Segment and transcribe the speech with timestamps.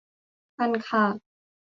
[0.57, 1.15] คันคาก